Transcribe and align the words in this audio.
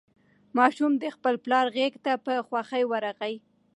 ماشوم 0.57 0.91
د 0.97 1.05
خپل 1.15 1.35
پلار 1.43 1.65
غېږې 1.75 1.99
ته 2.05 2.13
په 2.25 2.33
خوښۍ 2.47 2.83
ورغی. 2.87 3.35